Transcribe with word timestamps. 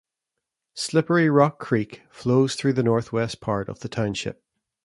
Slippery 0.73 1.29
Rock 1.29 1.59
Creek 1.59 2.01
flows 2.09 2.55
through 2.55 2.73
the 2.73 2.81
northwest 2.81 3.39
part 3.39 3.69
of 3.69 3.81
the 3.81 3.87
township. 3.87 4.43